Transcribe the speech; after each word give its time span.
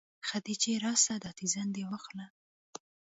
خديجې 0.27 0.73
راسه 0.85 1.13
دا 1.23 1.31
تيزن 1.37 1.67
دې 1.75 1.83
واخله. 1.89 2.25